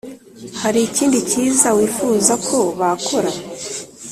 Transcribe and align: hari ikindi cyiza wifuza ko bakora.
hari 0.61 0.79
ikindi 0.87 1.17
cyiza 1.29 1.69
wifuza 1.77 2.33
ko 2.47 2.57
bakora. 2.79 3.29